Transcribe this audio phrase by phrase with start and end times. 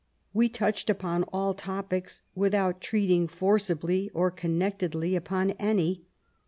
[0.33, 6.01] We touched upon all topics without treating forcibly or connectedly upon any.